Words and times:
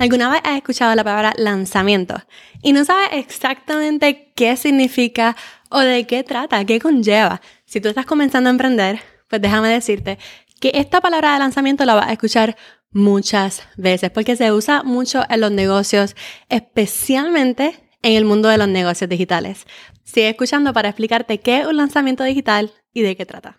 ¿Alguna 0.00 0.30
vez 0.30 0.40
has 0.44 0.56
escuchado 0.56 0.94
la 0.94 1.04
palabra 1.04 1.34
lanzamiento 1.36 2.22
y 2.62 2.72
no 2.72 2.86
sabes 2.86 3.10
exactamente 3.12 4.32
qué 4.34 4.56
significa 4.56 5.36
o 5.68 5.80
de 5.80 6.06
qué 6.06 6.24
trata, 6.24 6.64
qué 6.64 6.80
conlleva? 6.80 7.42
Si 7.66 7.82
tú 7.82 7.90
estás 7.90 8.06
comenzando 8.06 8.48
a 8.48 8.52
emprender, 8.52 9.02
pues 9.28 9.42
déjame 9.42 9.68
decirte 9.68 10.18
que 10.58 10.72
esta 10.72 11.02
palabra 11.02 11.34
de 11.34 11.40
lanzamiento 11.40 11.84
la 11.84 11.96
vas 11.96 12.08
a 12.08 12.12
escuchar 12.12 12.56
muchas 12.90 13.62
veces 13.76 14.10
porque 14.10 14.36
se 14.36 14.50
usa 14.52 14.82
mucho 14.84 15.22
en 15.28 15.42
los 15.42 15.52
negocios, 15.52 16.16
especialmente 16.48 17.78
en 18.00 18.14
el 18.14 18.24
mundo 18.24 18.48
de 18.48 18.56
los 18.56 18.68
negocios 18.68 19.10
digitales. 19.10 19.66
Sigue 20.02 20.30
escuchando 20.30 20.72
para 20.72 20.88
explicarte 20.88 21.40
qué 21.40 21.60
es 21.60 21.66
un 21.66 21.76
lanzamiento 21.76 22.24
digital 22.24 22.72
y 22.94 23.02
de 23.02 23.18
qué 23.18 23.26
trata. 23.26 23.58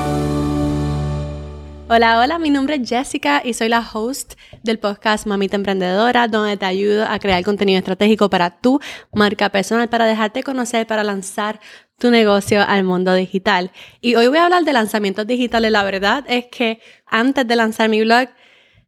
Hola, 1.93 2.19
hola, 2.19 2.39
mi 2.39 2.49
nombre 2.49 2.75
es 2.75 2.87
Jessica 2.87 3.41
y 3.43 3.53
soy 3.53 3.67
la 3.67 3.85
host 3.85 4.35
del 4.63 4.79
podcast 4.79 5.27
Mamita 5.27 5.57
Emprendedora, 5.57 6.29
donde 6.29 6.55
te 6.55 6.65
ayudo 6.65 7.05
a 7.05 7.19
crear 7.19 7.43
contenido 7.43 7.79
estratégico 7.79 8.29
para 8.29 8.61
tu 8.61 8.79
marca 9.11 9.49
personal, 9.49 9.89
para 9.89 10.05
dejarte 10.05 10.41
conocer, 10.41 10.87
para 10.87 11.03
lanzar 11.03 11.59
tu 11.99 12.09
negocio 12.09 12.61
al 12.65 12.85
mundo 12.85 13.13
digital. 13.13 13.71
Y 13.99 14.15
hoy 14.15 14.27
voy 14.27 14.37
a 14.37 14.45
hablar 14.45 14.63
de 14.63 14.71
lanzamientos 14.71 15.27
digitales. 15.27 15.69
La 15.69 15.83
verdad 15.83 16.23
es 16.29 16.45
que 16.45 16.79
antes 17.07 17.45
de 17.45 17.57
lanzar 17.57 17.89
mi 17.89 17.99
blog, 17.99 18.29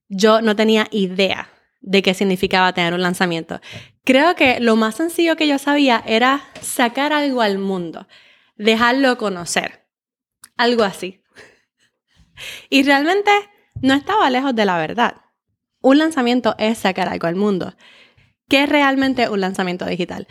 yo 0.07 0.41
no 0.41 0.55
tenía 0.55 0.87
idea 0.91 1.49
de 1.81 2.01
qué 2.03 2.13
significaba 2.13 2.71
tener 2.71 2.93
un 2.93 3.01
lanzamiento. 3.01 3.59
Creo 4.05 4.33
que 4.35 4.61
lo 4.61 4.77
más 4.77 4.95
sencillo 4.95 5.35
que 5.35 5.49
yo 5.49 5.57
sabía 5.57 6.01
era 6.07 6.45
sacar 6.61 7.11
algo 7.11 7.41
al 7.41 7.57
mundo, 7.57 8.07
dejarlo 8.55 9.17
conocer, 9.17 9.89
algo 10.55 10.83
así. 10.83 11.22
Y 12.69 12.83
realmente 12.83 13.31
no 13.81 13.93
estaba 13.93 14.29
lejos 14.29 14.55
de 14.55 14.65
la 14.65 14.77
verdad. 14.77 15.17
Un 15.81 15.97
lanzamiento 15.97 16.55
es 16.57 16.77
sacar 16.77 17.09
algo 17.09 17.27
al 17.27 17.35
mundo. 17.35 17.73
¿Qué 18.47 18.63
es 18.63 18.69
realmente 18.69 19.29
un 19.29 19.41
lanzamiento 19.41 19.85
digital? 19.85 20.27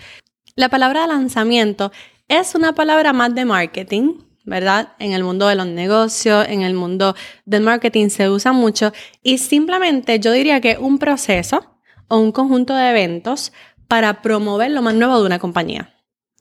La 0.55 0.69
palabra 0.69 1.07
lanzamiento 1.07 1.93
es 2.29 2.55
una 2.55 2.75
palabra 2.75 3.13
más 3.13 3.35
de 3.35 3.45
marketing, 3.45 4.19
¿verdad? 4.45 4.95
En 4.99 5.13
el 5.13 5.25
mundo 5.25 5.49
de 5.49 5.55
los 5.55 5.67
negocios, 5.67 6.47
en 6.49 6.63
el 6.63 6.75
mundo 6.75 7.15
del 7.45 7.63
marketing 7.63 8.09
se 8.09 8.29
usa 8.31 8.53
mucho 8.53 8.93
y 9.23 9.39
simplemente 9.39 10.19
yo 10.19 10.33
diría 10.33 10.61
que 10.61 10.79
un 10.79 10.99
proceso 10.99 11.77
o 12.09 12.19
un 12.19 12.33
conjunto 12.33 12.75
de 12.75 12.91
eventos 12.91 13.53
para 13.89 14.23
promover 14.23 14.71
lo 14.71 14.83
más 14.83 14.95
nuevo 14.95 15.21
de 15.21 15.27
una 15.27 15.39
compañía. 15.39 15.92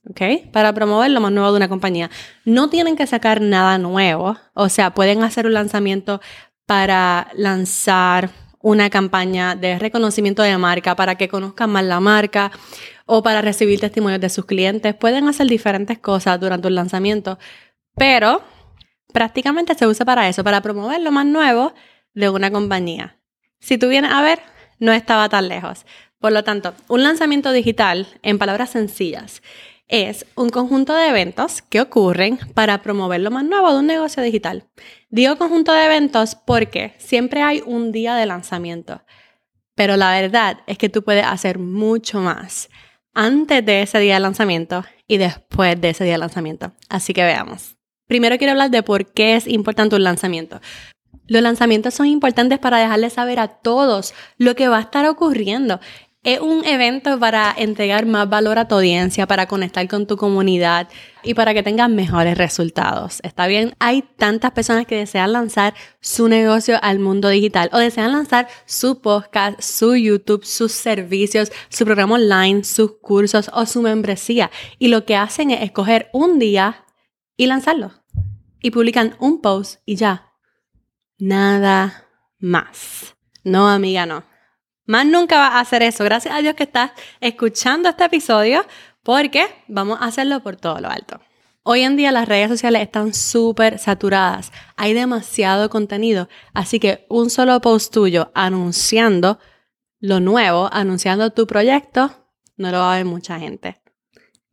¿Ok? 0.09 0.51
Para 0.51 0.73
promover 0.73 1.11
lo 1.11 1.21
más 1.21 1.31
nuevo 1.31 1.51
de 1.51 1.57
una 1.57 1.69
compañía. 1.69 2.09
No 2.45 2.69
tienen 2.69 2.95
que 2.95 3.07
sacar 3.07 3.41
nada 3.41 3.77
nuevo, 3.77 4.37
o 4.53 4.69
sea, 4.69 4.93
pueden 4.93 5.23
hacer 5.23 5.45
un 5.45 5.53
lanzamiento 5.53 6.21
para 6.65 7.27
lanzar 7.35 8.29
una 8.61 8.89
campaña 8.89 9.55
de 9.55 9.79
reconocimiento 9.79 10.43
de 10.43 10.57
marca 10.57 10.95
para 10.95 11.15
que 11.15 11.27
conozcan 11.27 11.71
más 11.71 11.83
la 11.83 11.99
marca 11.99 12.51
o 13.05 13.23
para 13.23 13.41
recibir 13.41 13.79
testimonios 13.79 14.21
de 14.21 14.29
sus 14.29 14.45
clientes. 14.45 14.95
Pueden 14.95 15.27
hacer 15.27 15.47
diferentes 15.47 15.97
cosas 15.99 16.39
durante 16.39 16.67
un 16.67 16.75
lanzamiento, 16.75 17.39
pero 17.95 18.43
prácticamente 19.11 19.75
se 19.75 19.87
usa 19.87 20.05
para 20.05 20.29
eso, 20.29 20.43
para 20.43 20.61
promover 20.61 21.01
lo 21.01 21.11
más 21.11 21.25
nuevo 21.25 21.73
de 22.13 22.29
una 22.29 22.51
compañía. 22.51 23.17
Si 23.59 23.77
tú 23.77 23.87
vienes 23.89 24.11
a 24.11 24.21
ver, 24.21 24.39
no 24.79 24.91
estaba 24.91 25.29
tan 25.29 25.47
lejos. 25.47 25.85
Por 26.19 26.31
lo 26.31 26.43
tanto, 26.43 26.73
un 26.87 27.03
lanzamiento 27.03 27.51
digital, 27.51 28.07
en 28.21 28.37
palabras 28.37 28.69
sencillas, 28.69 29.41
es 29.91 30.25
un 30.35 30.49
conjunto 30.49 30.95
de 30.95 31.09
eventos 31.09 31.61
que 31.61 31.81
ocurren 31.81 32.39
para 32.53 32.81
promover 32.81 33.19
lo 33.19 33.29
más 33.29 33.43
nuevo 33.43 33.71
de 33.71 33.79
un 33.79 33.87
negocio 33.87 34.23
digital. 34.23 34.65
Digo 35.09 35.37
conjunto 35.37 35.73
de 35.73 35.85
eventos 35.85 36.35
porque 36.35 36.95
siempre 36.97 37.41
hay 37.41 37.61
un 37.65 37.91
día 37.91 38.15
de 38.15 38.25
lanzamiento, 38.25 39.03
pero 39.75 39.97
la 39.97 40.11
verdad 40.11 40.59
es 40.65 40.77
que 40.77 40.87
tú 40.87 41.03
puedes 41.03 41.25
hacer 41.25 41.59
mucho 41.59 42.21
más 42.21 42.69
antes 43.13 43.65
de 43.65 43.81
ese 43.81 43.99
día 43.99 44.13
de 44.13 44.21
lanzamiento 44.21 44.85
y 45.07 45.17
después 45.17 45.79
de 45.79 45.89
ese 45.89 46.05
día 46.05 46.13
de 46.13 46.19
lanzamiento. 46.19 46.71
Así 46.87 47.13
que 47.13 47.23
veamos. 47.23 47.75
Primero 48.07 48.37
quiero 48.37 48.51
hablar 48.51 48.71
de 48.71 48.83
por 48.83 49.11
qué 49.11 49.35
es 49.35 49.45
importante 49.45 49.97
un 49.97 50.03
lanzamiento. 50.05 50.61
Los 51.27 51.41
lanzamientos 51.41 51.93
son 51.93 52.07
importantes 52.07 52.59
para 52.59 52.77
dejarles 52.77 53.13
saber 53.13 53.39
a 53.39 53.49
todos 53.49 54.13
lo 54.37 54.55
que 54.55 54.69
va 54.69 54.77
a 54.77 54.81
estar 54.81 55.05
ocurriendo. 55.05 55.81
Es 56.23 56.39
un 56.39 56.63
evento 56.65 57.17
para 57.19 57.51
entregar 57.57 58.05
más 58.05 58.29
valor 58.29 58.59
a 58.59 58.67
tu 58.67 58.75
audiencia, 58.75 59.25
para 59.25 59.47
conectar 59.47 59.87
con 59.87 60.05
tu 60.05 60.17
comunidad 60.17 60.87
y 61.23 61.33
para 61.33 61.55
que 61.55 61.63
tengas 61.63 61.89
mejores 61.89 62.37
resultados. 62.37 63.21
¿Está 63.23 63.47
bien? 63.47 63.73
Hay 63.79 64.03
tantas 64.17 64.51
personas 64.51 64.85
que 64.85 64.97
desean 64.97 65.33
lanzar 65.33 65.73
su 65.99 66.27
negocio 66.27 66.77
al 66.83 66.99
mundo 66.99 67.29
digital 67.29 67.71
o 67.73 67.79
desean 67.79 68.11
lanzar 68.11 68.47
su 68.65 69.01
podcast, 69.01 69.59
su 69.61 69.95
YouTube, 69.95 70.45
sus 70.45 70.73
servicios, 70.73 71.51
su 71.69 71.85
programa 71.85 72.13
online, 72.15 72.63
sus 72.65 72.99
cursos 73.01 73.49
o 73.51 73.65
su 73.65 73.81
membresía. 73.81 74.51
Y 74.77 74.89
lo 74.89 75.05
que 75.05 75.15
hacen 75.15 75.49
es 75.49 75.63
escoger 75.63 76.11
un 76.13 76.37
día 76.37 76.85
y 77.35 77.47
lanzarlo. 77.47 77.93
Y 78.61 78.69
publican 78.69 79.15
un 79.17 79.41
post 79.41 79.81
y 79.87 79.95
ya. 79.95 80.31
Nada 81.17 82.05
más. 82.37 83.15
No, 83.43 83.67
amiga, 83.67 84.05
no. 84.05 84.30
Más 84.91 85.05
nunca 85.05 85.37
vas 85.37 85.53
a 85.53 85.61
hacer 85.61 85.83
eso. 85.83 86.03
Gracias 86.03 86.35
a 86.35 86.39
Dios 86.39 86.53
que 86.53 86.63
estás 86.63 86.91
escuchando 87.21 87.87
este 87.87 88.03
episodio 88.03 88.65
porque 89.03 89.47
vamos 89.69 90.01
a 90.01 90.07
hacerlo 90.07 90.43
por 90.43 90.57
todo 90.57 90.81
lo 90.81 90.89
alto. 90.89 91.21
Hoy 91.63 91.83
en 91.83 91.95
día 91.95 92.11
las 92.11 92.27
redes 92.27 92.49
sociales 92.49 92.81
están 92.81 93.13
súper 93.13 93.79
saturadas. 93.79 94.51
Hay 94.75 94.93
demasiado 94.93 95.69
contenido. 95.69 96.27
Así 96.53 96.81
que 96.81 97.05
un 97.07 97.29
solo 97.29 97.61
post 97.61 97.93
tuyo 97.93 98.31
anunciando 98.35 99.39
lo 100.01 100.19
nuevo, 100.19 100.67
anunciando 100.73 101.29
tu 101.29 101.47
proyecto, 101.47 102.11
no 102.57 102.69
lo 102.69 102.79
va 102.79 102.93
a 102.93 102.97
ver 102.97 103.05
mucha 103.05 103.39
gente. 103.39 103.81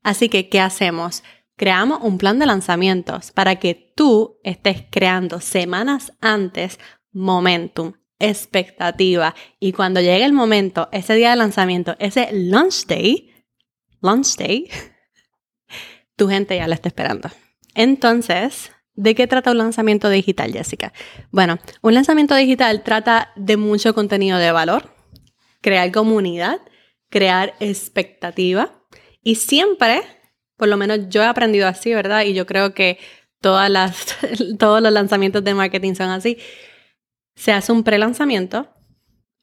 Así 0.04 0.28
que, 0.28 0.48
¿qué 0.48 0.60
hacemos? 0.60 1.24
Creamos 1.56 1.98
un 2.02 2.16
plan 2.16 2.38
de 2.38 2.46
lanzamientos 2.46 3.32
para 3.32 3.56
que 3.56 3.92
tú 3.96 4.38
estés 4.44 4.84
creando 4.88 5.40
semanas 5.40 6.12
antes 6.20 6.78
momentum 7.10 7.94
expectativa. 8.18 9.34
Y 9.60 9.72
cuando 9.72 10.00
llegue 10.00 10.24
el 10.24 10.32
momento, 10.32 10.88
ese 10.92 11.14
día 11.14 11.30
de 11.30 11.36
lanzamiento, 11.36 11.96
ese 11.98 12.28
launch 12.32 12.86
day, 12.86 13.32
launch 14.00 14.36
day, 14.36 14.68
tu 16.16 16.28
gente 16.28 16.56
ya 16.56 16.66
la 16.66 16.74
está 16.74 16.88
esperando. 16.88 17.30
Entonces, 17.74 18.72
¿de 18.94 19.14
qué 19.14 19.26
trata 19.26 19.52
un 19.52 19.58
lanzamiento 19.58 20.10
digital, 20.10 20.52
Jessica? 20.52 20.92
Bueno, 21.30 21.58
un 21.82 21.94
lanzamiento 21.94 22.34
digital 22.34 22.82
trata 22.82 23.32
de 23.36 23.56
mucho 23.56 23.94
contenido 23.94 24.38
de 24.38 24.52
valor, 24.52 24.94
crear 25.60 25.90
comunidad, 25.92 26.60
crear 27.08 27.54
expectativa 27.60 28.84
y 29.22 29.36
siempre, 29.36 30.02
por 30.56 30.68
lo 30.68 30.76
menos 30.76 31.08
yo 31.08 31.22
he 31.22 31.26
aprendido 31.26 31.68
así, 31.68 31.94
¿verdad? 31.94 32.22
Y 32.24 32.34
yo 32.34 32.46
creo 32.46 32.74
que 32.74 32.98
todas 33.40 33.70
las, 33.70 34.16
todos 34.58 34.82
los 34.82 34.92
lanzamientos 34.92 35.44
de 35.44 35.54
marketing 35.54 35.94
son 35.94 36.10
así 36.10 36.38
se 37.38 37.52
hace 37.52 37.70
un 37.70 37.84
pre-lanzamiento, 37.84 38.68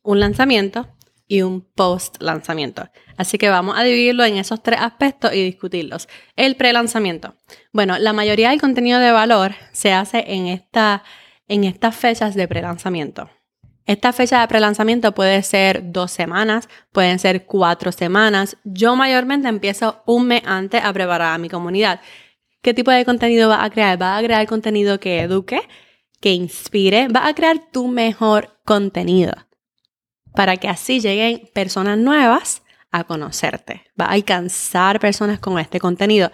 un 0.03 0.19
lanzamiento 0.19 0.87
y 1.27 1.41
un 1.41 1.61
post-lanzamiento. 1.61 2.89
Así 3.15 3.37
que 3.37 3.49
vamos 3.49 3.79
a 3.79 3.83
dividirlo 3.83 4.25
en 4.25 4.35
esos 4.35 4.61
tres 4.61 4.79
aspectos 4.81 5.33
y 5.33 5.41
discutirlos. 5.41 6.09
El 6.35 6.57
pre-lanzamiento. 6.57 7.35
Bueno, 7.71 7.97
la 7.97 8.11
mayoría 8.11 8.49
del 8.49 8.59
contenido 8.59 8.99
de 8.99 9.11
valor 9.11 9.55
se 9.71 9.93
hace 9.93 10.25
en, 10.27 10.47
esta, 10.47 11.03
en 11.47 11.63
estas 11.63 11.95
fechas 11.95 12.35
de 12.35 12.47
pre-lanzamiento. 12.49 13.29
Esta 13.85 14.11
fecha 14.11 14.41
de 14.41 14.47
pre-lanzamiento 14.49 15.13
puede 15.13 15.41
ser 15.41 15.91
dos 15.91 16.11
semanas, 16.11 16.67
pueden 16.91 17.17
ser 17.17 17.45
cuatro 17.45 17.93
semanas. 17.93 18.57
Yo 18.65 18.95
mayormente 18.97 19.47
empiezo 19.47 20.03
un 20.05 20.27
mes 20.27 20.41
antes 20.45 20.83
a 20.83 20.91
preparar 20.91 21.33
a 21.33 21.37
mi 21.37 21.47
comunidad. 21.47 22.01
¿Qué 22.61 22.73
tipo 22.73 22.91
de 22.91 23.05
contenido 23.05 23.47
va 23.47 23.63
a 23.63 23.69
crear? 23.69 24.01
Va 24.01 24.17
a 24.17 24.23
crear 24.23 24.45
contenido 24.47 24.99
que 24.99 25.21
eduque, 25.21 25.61
que 26.21 26.33
inspire, 26.33 27.07
va 27.07 27.27
a 27.27 27.35
crear 27.35 27.59
tu 27.71 27.87
mejor 27.87 28.59
contenido 28.65 29.33
para 30.35 30.57
que 30.57 30.67
así 30.67 30.99
lleguen 30.99 31.49
personas 31.53 31.97
nuevas 31.97 32.61
a 32.91 33.03
conocerte. 33.03 33.83
Va 33.99 34.05
a 34.05 34.13
alcanzar 34.13 34.99
personas 34.99 35.39
con 35.39 35.57
este 35.59 35.79
contenido. 35.79 36.31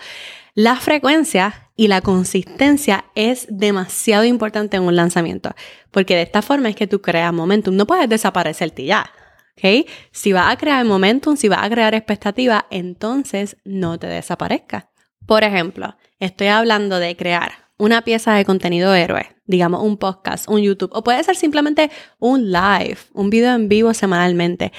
La 0.53 0.75
frecuencia 0.75 1.71
y 1.75 1.87
la 1.87 2.01
consistencia 2.01 3.05
es 3.15 3.47
demasiado 3.49 4.25
importante 4.25 4.77
en 4.77 4.83
un 4.83 4.95
lanzamiento, 4.95 5.55
porque 5.91 6.15
de 6.15 6.23
esta 6.23 6.41
forma 6.41 6.69
es 6.69 6.75
que 6.75 6.87
tú 6.87 7.01
creas 7.01 7.33
momentum. 7.33 7.75
No 7.75 7.87
puedes 7.87 8.09
desaparecerte 8.09 8.85
ya. 8.85 9.09
¿ok? 9.57 9.87
Si 10.11 10.33
vas 10.33 10.51
a 10.51 10.57
crear 10.57 10.83
momentum, 10.83 11.37
si 11.37 11.47
vas 11.47 11.63
a 11.63 11.69
crear 11.69 11.95
expectativa, 11.95 12.65
entonces 12.69 13.57
no 13.63 13.97
te 13.97 14.07
desaparezca. 14.07 14.89
Por 15.25 15.43
ejemplo, 15.43 15.95
estoy 16.19 16.47
hablando 16.47 16.99
de 16.99 17.15
crear 17.15 17.60
una 17.81 18.03
pieza 18.03 18.35
de 18.35 18.45
contenido 18.45 18.93
héroe, 18.93 19.35
digamos 19.47 19.81
un 19.81 19.97
podcast, 19.97 20.47
un 20.47 20.61
YouTube, 20.61 20.91
o 20.93 21.03
puede 21.03 21.23
ser 21.23 21.35
simplemente 21.35 21.89
un 22.19 22.51
live, 22.51 22.99
un 23.11 23.31
video 23.31 23.55
en 23.55 23.69
vivo 23.69 23.91
semanalmente, 23.95 24.71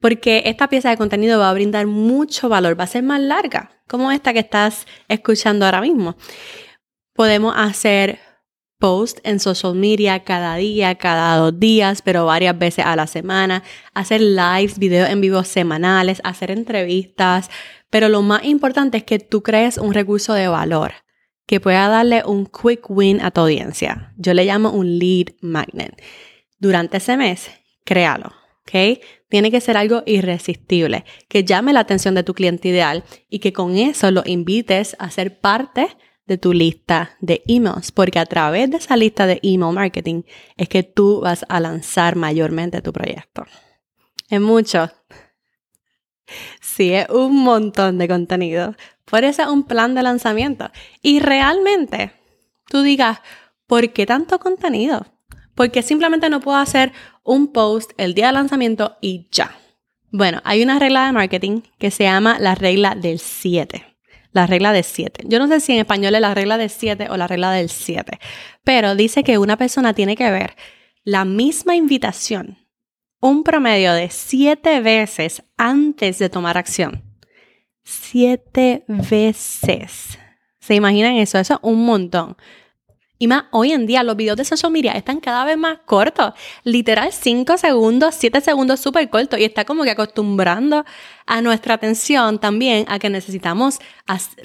porque 0.00 0.44
esta 0.46 0.66
pieza 0.70 0.88
de 0.88 0.96
contenido 0.96 1.38
va 1.38 1.50
a 1.50 1.52
brindar 1.52 1.86
mucho 1.86 2.48
valor, 2.48 2.80
va 2.80 2.84
a 2.84 2.86
ser 2.86 3.02
más 3.02 3.20
larga, 3.20 3.82
como 3.86 4.10
esta 4.12 4.32
que 4.32 4.38
estás 4.38 4.86
escuchando 5.08 5.66
ahora 5.66 5.82
mismo. 5.82 6.16
Podemos 7.12 7.52
hacer 7.54 8.18
post 8.78 9.18
en 9.24 9.40
social 9.40 9.74
media 9.74 10.24
cada 10.24 10.56
día, 10.56 10.94
cada 10.94 11.36
dos 11.36 11.60
días, 11.60 12.00
pero 12.00 12.24
varias 12.24 12.58
veces 12.58 12.86
a 12.86 12.96
la 12.96 13.06
semana, 13.06 13.62
hacer 13.92 14.22
lives, 14.22 14.78
videos 14.78 15.10
en 15.10 15.20
vivo 15.20 15.44
semanales, 15.44 16.22
hacer 16.24 16.50
entrevistas, 16.50 17.50
pero 17.90 18.08
lo 18.08 18.22
más 18.22 18.42
importante 18.44 18.96
es 18.96 19.04
que 19.04 19.18
tú 19.18 19.42
crees 19.42 19.76
un 19.76 19.92
recurso 19.92 20.32
de 20.32 20.48
valor 20.48 20.94
que 21.48 21.60
pueda 21.60 21.88
darle 21.88 22.22
un 22.26 22.44
quick 22.44 22.90
win 22.90 23.22
a 23.22 23.30
tu 23.30 23.40
audiencia. 23.40 24.12
Yo 24.18 24.34
le 24.34 24.44
llamo 24.44 24.70
un 24.70 24.98
lead 24.98 25.28
magnet. 25.40 25.98
Durante 26.58 26.98
ese 26.98 27.16
mes, 27.16 27.50
créalo, 27.86 28.34
¿ok? 28.60 29.00
Tiene 29.30 29.50
que 29.50 29.62
ser 29.62 29.78
algo 29.78 30.02
irresistible, 30.04 31.06
que 31.26 31.44
llame 31.44 31.72
la 31.72 31.80
atención 31.80 32.14
de 32.14 32.22
tu 32.22 32.34
cliente 32.34 32.68
ideal 32.68 33.02
y 33.30 33.38
que 33.38 33.54
con 33.54 33.78
eso 33.78 34.10
lo 34.10 34.24
invites 34.26 34.94
a 34.98 35.10
ser 35.10 35.40
parte 35.40 35.88
de 36.26 36.36
tu 36.36 36.52
lista 36.52 37.16
de 37.20 37.42
emails, 37.46 37.92
porque 37.92 38.18
a 38.18 38.26
través 38.26 38.70
de 38.70 38.76
esa 38.76 38.98
lista 38.98 39.26
de 39.26 39.40
email 39.42 39.72
marketing 39.72 40.24
es 40.58 40.68
que 40.68 40.82
tú 40.82 41.22
vas 41.22 41.46
a 41.48 41.60
lanzar 41.60 42.14
mayormente 42.14 42.82
tu 42.82 42.92
proyecto. 42.92 43.46
Es 44.28 44.40
mucho. 44.40 44.90
Sí, 46.60 46.92
es 46.92 47.08
un 47.08 47.42
montón 47.42 47.96
de 47.96 48.06
contenido. 48.06 48.74
Eso 49.16 49.42
es 49.42 49.48
un 49.48 49.64
plan 49.64 49.94
de 49.94 50.02
lanzamiento. 50.02 50.70
Y 51.02 51.20
realmente 51.20 52.12
tú 52.68 52.82
digas, 52.82 53.20
¿por 53.66 53.92
qué 53.92 54.06
tanto 54.06 54.38
contenido? 54.38 55.06
Porque 55.54 55.82
simplemente 55.82 56.30
no 56.30 56.40
puedo 56.40 56.58
hacer 56.58 56.92
un 57.24 57.52
post 57.52 57.92
el 57.96 58.14
día 58.14 58.28
de 58.28 58.32
lanzamiento 58.34 58.96
y 59.00 59.28
ya. 59.30 59.56
Bueno, 60.10 60.40
hay 60.44 60.62
una 60.62 60.78
regla 60.78 61.06
de 61.06 61.12
marketing 61.12 61.62
que 61.78 61.90
se 61.90 62.04
llama 62.04 62.38
la 62.38 62.54
regla 62.54 62.94
del 62.94 63.18
7 63.18 63.84
la 64.32 64.46
regla 64.46 64.72
de 64.72 64.82
7. 64.82 65.24
Yo 65.26 65.38
no 65.38 65.48
sé 65.48 65.58
si 65.58 65.72
en 65.72 65.78
español 65.78 66.14
es 66.14 66.20
la 66.20 66.34
regla 66.34 66.58
de 66.58 66.68
7 66.68 67.08
o 67.10 67.16
la 67.16 67.26
regla 67.26 67.50
del 67.50 67.70
7, 67.70 68.20
pero 68.62 68.94
dice 68.94 69.24
que 69.24 69.38
una 69.38 69.56
persona 69.56 69.94
tiene 69.94 70.16
que 70.16 70.30
ver 70.30 70.54
la 71.02 71.24
misma 71.24 71.74
invitación 71.74 72.58
un 73.20 73.42
promedio 73.42 73.92
de 73.94 74.10
7 74.10 74.80
veces 74.80 75.42
antes 75.56 76.18
de 76.18 76.28
tomar 76.28 76.56
acción. 76.56 77.02
7 77.88 78.84
veces. 78.86 80.18
¿Se 80.60 80.74
imaginan 80.74 81.14
eso? 81.14 81.38
Eso 81.38 81.54
es 81.54 81.60
un 81.62 81.86
montón. 81.86 82.36
Y 83.20 83.26
más, 83.26 83.44
hoy 83.50 83.72
en 83.72 83.86
día 83.86 84.04
los 84.04 84.16
videos 84.16 84.36
de 84.36 84.44
social 84.44 84.70
media 84.70 84.92
están 84.92 85.18
cada 85.18 85.44
vez 85.44 85.58
más 85.58 85.78
cortos. 85.84 86.34
Literal, 86.62 87.12
5 87.12 87.58
segundos, 87.58 88.14
7 88.16 88.40
segundos 88.40 88.78
súper 88.78 89.10
cortos. 89.10 89.40
Y 89.40 89.44
está 89.44 89.64
como 89.64 89.82
que 89.82 89.90
acostumbrando 89.90 90.84
a 91.26 91.42
nuestra 91.42 91.74
atención 91.74 92.38
también 92.38 92.84
a 92.88 93.00
que 93.00 93.10
necesitamos 93.10 93.80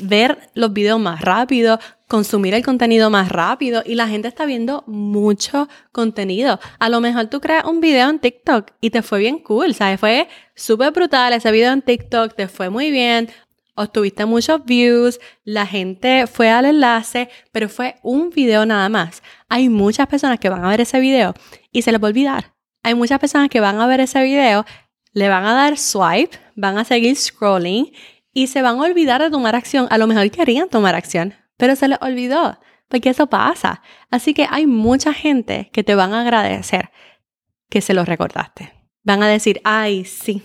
ver 0.01 0.49
los 0.55 0.73
videos 0.73 0.99
más 0.99 1.21
rápido, 1.21 1.79
consumir 2.07 2.55
el 2.55 2.65
contenido 2.65 3.11
más 3.11 3.29
rápido. 3.29 3.83
Y 3.85 3.93
la 3.93 4.07
gente 4.07 4.27
está 4.27 4.45
viendo 4.45 4.83
mucho 4.87 5.69
contenido. 5.91 6.59
A 6.79 6.89
lo 6.89 6.99
mejor 6.99 7.27
tú 7.27 7.41
creas 7.41 7.65
un 7.65 7.79
video 7.79 8.09
en 8.09 8.17
TikTok 8.17 8.71
y 8.81 8.89
te 8.89 9.03
fue 9.03 9.19
bien 9.19 9.37
cool, 9.37 9.75
¿sabes? 9.75 9.99
Fue 9.99 10.27
súper 10.55 10.91
brutal 10.91 11.31
ese 11.33 11.51
video 11.51 11.71
en 11.73 11.83
TikTok, 11.83 12.33
te 12.33 12.47
fue 12.47 12.71
muy 12.71 12.89
bien 12.89 13.29
obtuviste 13.75 14.25
muchos 14.25 14.63
views, 14.65 15.19
la 15.43 15.65
gente 15.65 16.27
fue 16.27 16.49
al 16.49 16.65
enlace, 16.65 17.29
pero 17.51 17.69
fue 17.69 17.95
un 18.03 18.29
video 18.29 18.65
nada 18.65 18.89
más. 18.89 19.23
Hay 19.49 19.69
muchas 19.69 20.07
personas 20.07 20.39
que 20.39 20.49
van 20.49 20.63
a 20.63 20.69
ver 20.69 20.81
ese 20.81 20.99
video 20.99 21.33
y 21.71 21.81
se 21.81 21.91
les 21.91 22.01
va 22.01 22.07
a 22.07 22.09
olvidar. 22.09 22.53
Hay 22.83 22.95
muchas 22.95 23.19
personas 23.19 23.49
que 23.49 23.59
van 23.59 23.79
a 23.79 23.87
ver 23.87 24.01
ese 24.01 24.21
video, 24.23 24.65
le 25.13 25.29
van 25.29 25.45
a 25.45 25.53
dar 25.53 25.77
swipe, 25.77 26.37
van 26.55 26.77
a 26.77 26.83
seguir 26.83 27.15
scrolling 27.15 27.91
y 28.33 28.47
se 28.47 28.61
van 28.61 28.77
a 28.77 28.83
olvidar 28.83 29.21
de 29.21 29.29
tomar 29.29 29.55
acción. 29.55 29.87
A 29.89 29.97
lo 29.97 30.07
mejor 30.07 30.29
querían 30.31 30.69
tomar 30.69 30.95
acción, 30.95 31.33
pero 31.57 31.75
se 31.75 31.87
les 31.87 31.99
olvidó, 32.01 32.59
porque 32.89 33.09
eso 33.09 33.27
pasa. 33.27 33.81
Así 34.11 34.33
que 34.33 34.47
hay 34.49 34.67
mucha 34.67 35.13
gente 35.13 35.69
que 35.71 35.83
te 35.83 35.95
van 35.95 36.13
a 36.13 36.21
agradecer 36.21 36.89
que 37.69 37.81
se 37.81 37.93
los 37.93 38.07
recordaste. 38.07 38.73
Van 39.03 39.23
a 39.23 39.27
decir, 39.27 39.61
ay, 39.63 40.05
sí, 40.05 40.43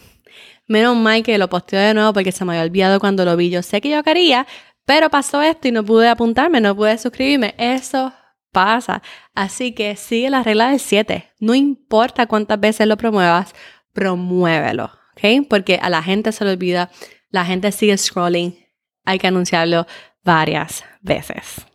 Menos 0.68 0.96
mal 0.96 1.22
que 1.22 1.38
lo 1.38 1.48
posteo 1.48 1.80
de 1.80 1.94
nuevo 1.94 2.12
porque 2.12 2.30
se 2.30 2.44
me 2.44 2.52
había 2.52 2.64
olvidado 2.64 3.00
cuando 3.00 3.24
lo 3.24 3.36
vi. 3.36 3.50
Yo 3.50 3.62
sé 3.62 3.80
que 3.80 3.88
yo 3.88 4.02
quería, 4.02 4.46
pero 4.84 5.10
pasó 5.10 5.42
esto 5.42 5.66
y 5.68 5.72
no 5.72 5.84
pude 5.84 6.08
apuntarme, 6.08 6.60
no 6.60 6.76
pude 6.76 6.96
suscribirme. 6.98 7.54
Eso 7.58 8.12
pasa. 8.52 9.02
Así 9.34 9.72
que 9.72 9.96
sigue 9.96 10.30
la 10.30 10.42
regla 10.42 10.70
del 10.70 10.80
7. 10.80 11.32
No 11.40 11.54
importa 11.54 12.26
cuántas 12.26 12.60
veces 12.60 12.86
lo 12.86 12.96
promuevas, 12.96 13.54
promuévelo. 13.92 14.90
¿Ok? 15.12 15.46
Porque 15.48 15.78
a 15.82 15.88
la 15.90 16.02
gente 16.02 16.32
se 16.32 16.44
le 16.44 16.52
olvida, 16.52 16.90
la 17.30 17.44
gente 17.44 17.72
sigue 17.72 17.96
scrolling. 17.96 18.56
Hay 19.04 19.18
que 19.18 19.26
anunciarlo 19.26 19.86
varias 20.22 20.84
veces. 21.00 21.66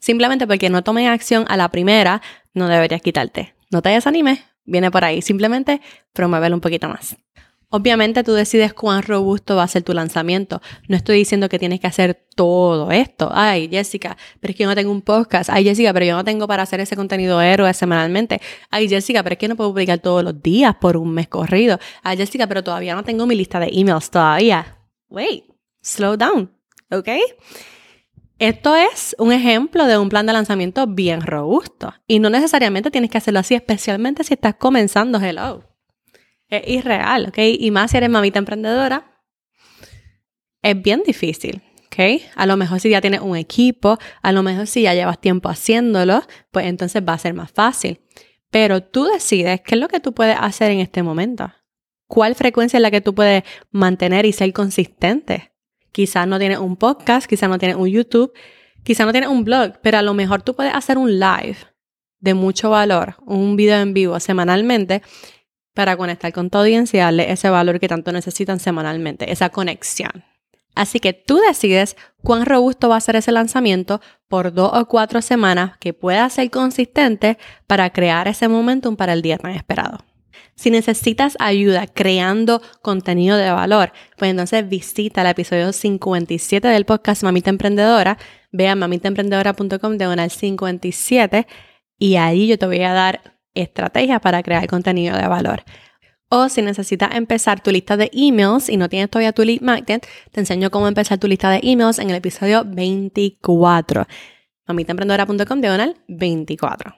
Simplemente 0.00 0.46
porque 0.46 0.70
no 0.70 0.82
tomen 0.82 1.08
acción 1.08 1.44
a 1.48 1.56
la 1.56 1.68
primera, 1.70 2.22
no 2.54 2.68
deberías 2.68 3.02
quitarte. 3.02 3.54
No 3.70 3.82
te 3.82 3.90
desanimes, 3.90 4.40
viene 4.64 4.90
por 4.90 5.04
ahí. 5.04 5.20
Simplemente 5.20 5.80
promuévelo 6.12 6.54
un 6.54 6.60
poquito 6.60 6.88
más. 6.88 7.16
Obviamente 7.68 8.22
tú 8.22 8.32
decides 8.32 8.72
cuán 8.72 9.02
robusto 9.02 9.56
va 9.56 9.64
a 9.64 9.68
ser 9.68 9.82
tu 9.82 9.92
lanzamiento. 9.92 10.62
No 10.86 10.96
estoy 10.96 11.18
diciendo 11.18 11.48
que 11.48 11.58
tienes 11.58 11.80
que 11.80 11.88
hacer 11.88 12.24
todo 12.36 12.92
esto. 12.92 13.28
Ay, 13.32 13.68
Jessica, 13.68 14.16
pero 14.40 14.52
es 14.52 14.56
que 14.56 14.62
yo 14.62 14.68
no 14.68 14.76
tengo 14.76 14.92
un 14.92 15.02
podcast. 15.02 15.50
Ay, 15.50 15.64
Jessica, 15.64 15.92
pero 15.92 16.06
yo 16.06 16.14
no 16.14 16.24
tengo 16.24 16.46
para 16.46 16.62
hacer 16.62 16.78
ese 16.78 16.94
contenido 16.94 17.40
héroe 17.40 17.72
semanalmente. 17.74 18.40
Ay, 18.70 18.88
Jessica, 18.88 19.24
pero 19.24 19.32
es 19.32 19.38
que 19.38 19.48
no 19.48 19.56
puedo 19.56 19.70
publicar 19.70 19.98
todos 19.98 20.22
los 20.22 20.40
días 20.40 20.76
por 20.76 20.96
un 20.96 21.12
mes 21.12 21.26
corrido. 21.26 21.80
Ay, 22.04 22.16
Jessica, 22.16 22.46
pero 22.46 22.62
todavía 22.62 22.94
no 22.94 23.02
tengo 23.02 23.26
mi 23.26 23.34
lista 23.34 23.58
de 23.58 23.68
emails 23.72 24.10
todavía. 24.10 24.78
Wait, 25.08 25.44
slow 25.82 26.16
down, 26.16 26.52
¿ok? 26.92 27.08
Esto 28.38 28.76
es 28.76 29.16
un 29.18 29.32
ejemplo 29.32 29.86
de 29.86 29.98
un 29.98 30.08
plan 30.08 30.26
de 30.26 30.34
lanzamiento 30.34 30.86
bien 30.86 31.20
robusto 31.22 31.94
y 32.06 32.20
no 32.20 32.30
necesariamente 32.30 32.90
tienes 32.92 33.10
que 33.10 33.18
hacerlo 33.18 33.40
así, 33.40 33.54
especialmente 33.54 34.22
si 34.22 34.34
estás 34.34 34.54
comenzando 34.54 35.18
Hello 35.18 35.75
es 36.48 36.62
irreal, 36.66 37.26
¿ok? 37.28 37.38
Y 37.58 37.70
más 37.70 37.90
si 37.90 37.96
eres 37.96 38.10
mamita 38.10 38.38
emprendedora, 38.38 39.22
es 40.62 40.80
bien 40.80 41.02
difícil, 41.04 41.62
¿ok? 41.86 42.22
A 42.34 42.46
lo 42.46 42.56
mejor 42.56 42.80
si 42.80 42.90
ya 42.90 43.00
tienes 43.00 43.20
un 43.20 43.36
equipo, 43.36 43.98
a 44.22 44.32
lo 44.32 44.42
mejor 44.42 44.66
si 44.66 44.82
ya 44.82 44.94
llevas 44.94 45.20
tiempo 45.20 45.48
haciéndolo, 45.48 46.22
pues 46.50 46.66
entonces 46.66 47.02
va 47.06 47.14
a 47.14 47.18
ser 47.18 47.34
más 47.34 47.50
fácil. 47.50 48.00
Pero 48.50 48.82
tú 48.82 49.04
decides 49.04 49.60
qué 49.62 49.74
es 49.74 49.80
lo 49.80 49.88
que 49.88 50.00
tú 50.00 50.14
puedes 50.14 50.36
hacer 50.40 50.70
en 50.70 50.80
este 50.80 51.02
momento. 51.02 51.52
¿Cuál 52.06 52.34
frecuencia 52.34 52.78
es 52.78 52.82
la 52.82 52.90
que 52.90 53.00
tú 53.00 53.14
puedes 53.14 53.42
mantener 53.70 54.26
y 54.26 54.32
ser 54.32 54.52
consistente? 54.52 55.52
Quizás 55.90 56.28
no 56.28 56.38
tienes 56.38 56.58
un 56.58 56.76
podcast, 56.76 57.26
quizás 57.26 57.48
no 57.48 57.58
tienes 57.58 57.76
un 57.76 57.88
YouTube, 57.88 58.32
quizás 58.84 59.06
no 59.06 59.12
tienes 59.12 59.30
un 59.30 59.44
blog, 59.44 59.72
pero 59.82 59.98
a 59.98 60.02
lo 60.02 60.14
mejor 60.14 60.42
tú 60.42 60.54
puedes 60.54 60.74
hacer 60.74 60.98
un 60.98 61.18
live 61.18 61.56
de 62.20 62.34
mucho 62.34 62.70
valor, 62.70 63.16
un 63.26 63.56
video 63.56 63.80
en 63.80 63.94
vivo 63.94 64.20
semanalmente 64.20 65.02
para 65.76 65.98
conectar 65.98 66.32
con 66.32 66.48
tu 66.48 66.56
audiencia 66.56 66.96
y 66.96 67.00
darle 67.02 67.30
ese 67.30 67.50
valor 67.50 67.78
que 67.78 67.86
tanto 67.86 68.10
necesitan 68.10 68.58
semanalmente, 68.58 69.30
esa 69.30 69.50
conexión. 69.50 70.24
Así 70.74 71.00
que 71.00 71.12
tú 71.12 71.36
decides 71.36 71.96
cuán 72.22 72.46
robusto 72.46 72.88
va 72.88 72.96
a 72.96 73.00
ser 73.00 73.16
ese 73.16 73.30
lanzamiento 73.30 74.00
por 74.26 74.54
dos 74.54 74.70
o 74.72 74.86
cuatro 74.86 75.20
semanas 75.20 75.76
que 75.78 75.92
pueda 75.92 76.28
ser 76.30 76.50
consistente 76.50 77.36
para 77.66 77.90
crear 77.90 78.26
ese 78.26 78.48
momentum 78.48 78.96
para 78.96 79.12
el 79.12 79.20
día 79.20 79.36
tan 79.36 79.50
esperado. 79.50 79.98
Si 80.54 80.70
necesitas 80.70 81.36
ayuda 81.40 81.86
creando 81.86 82.62
contenido 82.80 83.36
de 83.36 83.50
valor, 83.50 83.92
pues 84.16 84.30
entonces 84.30 84.66
visita 84.66 85.20
el 85.20 85.26
episodio 85.26 85.74
57 85.74 86.68
del 86.68 86.86
podcast 86.86 87.22
Mamita 87.22 87.50
Emprendedora. 87.50 88.16
Ve 88.50 88.68
a 88.68 88.76
mamitaemprendedora.com 88.76 89.98
de 89.98 90.30
57 90.30 91.46
y 91.98 92.16
ahí 92.16 92.46
yo 92.46 92.58
te 92.58 92.64
voy 92.64 92.82
a 92.82 92.94
dar 92.94 93.35
estrategias 93.56 94.20
para 94.20 94.42
crear 94.42 94.66
contenido 94.66 95.16
de 95.16 95.26
valor. 95.26 95.64
O 96.28 96.48
si 96.48 96.60
necesitas 96.60 97.14
empezar 97.14 97.60
tu 97.60 97.70
lista 97.70 97.96
de 97.96 98.10
emails 98.12 98.68
y 98.68 98.76
no 98.76 98.88
tienes 98.88 99.08
todavía 99.10 99.32
tu 99.32 99.44
lead 99.44 99.60
magnet, 99.60 100.06
te 100.32 100.40
enseño 100.40 100.70
cómo 100.70 100.88
empezar 100.88 101.18
tu 101.18 101.28
lista 101.28 101.50
de 101.50 101.60
emails 101.62 102.00
en 102.00 102.10
el 102.10 102.16
episodio 102.16 102.64
24. 102.66 104.06
mamitaemprendedora.com 104.66 105.60
diagonal 105.60 105.96
24. 106.08 106.94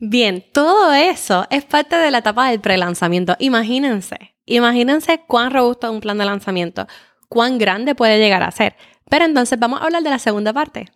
Bien, 0.00 0.44
todo 0.52 0.92
eso 0.92 1.46
es 1.50 1.64
parte 1.64 1.96
de 1.96 2.10
la 2.10 2.18
etapa 2.18 2.50
del 2.50 2.60
pre-lanzamiento. 2.60 3.36
Imagínense, 3.38 4.36
imagínense 4.44 5.22
cuán 5.26 5.50
robusto 5.50 5.86
es 5.86 5.92
un 5.92 6.00
plan 6.00 6.18
de 6.18 6.26
lanzamiento, 6.26 6.86
cuán 7.28 7.58
grande 7.58 7.94
puede 7.94 8.18
llegar 8.18 8.42
a 8.42 8.50
ser. 8.50 8.76
Pero 9.08 9.24
entonces 9.24 9.58
vamos 9.58 9.80
a 9.80 9.84
hablar 9.84 10.02
de 10.02 10.10
la 10.10 10.18
segunda 10.18 10.52
parte, 10.52 10.88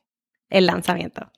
el 0.50 0.66
lanzamiento. 0.66 1.32